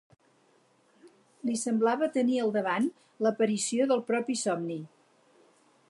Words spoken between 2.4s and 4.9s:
al davant l'aparició del propi somni.